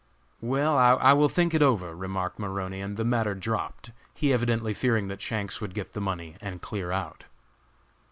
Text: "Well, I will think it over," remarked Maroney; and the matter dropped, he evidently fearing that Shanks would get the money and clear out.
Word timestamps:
"Well, 0.41 0.79
I 0.79 1.13
will 1.13 1.29
think 1.29 1.53
it 1.53 1.61
over," 1.61 1.95
remarked 1.95 2.39
Maroney; 2.39 2.81
and 2.81 2.97
the 2.97 3.03
matter 3.05 3.35
dropped, 3.35 3.91
he 4.15 4.33
evidently 4.33 4.73
fearing 4.73 5.09
that 5.09 5.21
Shanks 5.21 5.61
would 5.61 5.75
get 5.75 5.93
the 5.93 6.01
money 6.01 6.35
and 6.41 6.59
clear 6.59 6.91
out. 6.91 7.25